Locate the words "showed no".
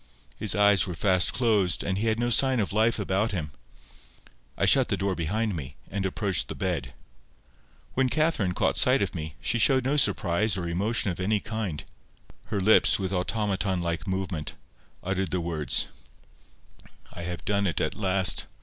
9.59-9.97